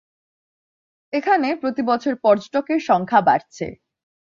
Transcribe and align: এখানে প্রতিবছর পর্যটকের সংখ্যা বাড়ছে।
এখানে 1.13 1.47
প্রতিবছর 1.61 2.13
পর্যটকের 2.23 2.79
সংখ্যা 2.89 3.19
বাড়ছে। 3.21 3.65